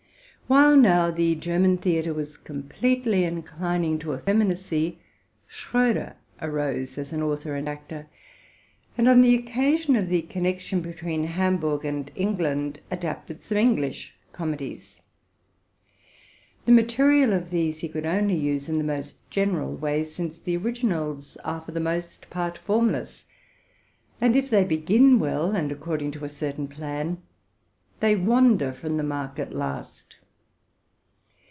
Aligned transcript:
While 0.47 0.75
now 0.75 1.09
the 1.11 1.35
German 1.35 1.77
theatre 1.77 2.13
was 2.13 2.35
completely 2.35 3.23
inclining 3.23 4.01
effeminacy, 4.01 4.99
Schroder 5.47 6.17
arose 6.41 6.97
as 6.97 7.13
both 7.13 7.21
author 7.21 7.55
and 7.55 7.69
actor, 7.69 8.07
and, 8.97 9.07
reat 9.07 9.45
by 9.55 10.01
the 10.01 10.21
connection 10.23 10.81
between 10.81 11.23
Hamburg 11.23 11.85
and 11.85 12.11
England, 12.15 12.81
adapted 12.91 13.41
some 13.41 13.59
English 13.59 14.13
comedies. 14.33 14.99
'The 16.65 16.73
material 16.73 17.31
of 17.31 17.49
these 17.49 17.79
he 17.79 17.87
could 17.87 18.05
only 18.05 18.35
use 18.35 18.67
in 18.67 18.77
the 18.77 18.83
most 18.83 19.15
general 19.29 19.73
way, 19.77 20.03
since 20.03 20.37
the 20.37 20.57
originals 20.57 21.37
are 21.45 21.61
for 21.61 21.71
the 21.71 21.79
most 21.79 22.29
part 22.29 22.57
formless; 22.57 23.23
and, 24.19 24.35
if 24.35 24.49
they 24.49 24.65
begin 24.65 25.17
well 25.17 25.51
and 25.55 25.71
according 25.71 26.11
to 26.11 26.25
a 26.25 26.29
certain 26.29 26.67
plan, 26.67 27.19
they 28.01 28.17
wander 28.17 28.73
from 28.73 28.97
the 28.97 29.03
mark 29.03 29.39
at 29.39 29.53
last. 29.55 30.17